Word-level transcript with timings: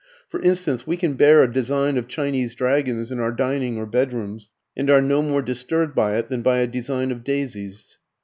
For 0.29 0.41
instance, 0.41 0.87
we 0.87 0.97
can 0.97 1.13
bear 1.13 1.43
a 1.43 1.53
design 1.53 1.95
of 1.95 2.07
Chinese 2.07 2.55
dragons 2.55 3.11
in 3.11 3.19
our 3.19 3.31
dining 3.31 3.77
or 3.77 3.85
bed 3.85 4.13
rooms, 4.13 4.49
and 4.75 4.89
are 4.89 4.99
no 4.99 5.21
more 5.21 5.43
disturbed 5.43 5.93
by 5.93 6.15
it 6.17 6.27
than 6.27 6.41
by 6.41 6.57
a 6.57 6.65
design 6.65 7.11
of 7.11 7.23
daisies. 7.23 7.99